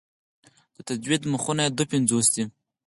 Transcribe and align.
د 0.75 0.77
تجوید 0.89 1.21
مخونه 1.31 1.61
یې 1.65 1.71
دوه 1.77 1.85
پنځوس 1.91 2.27
دي. 2.33 2.43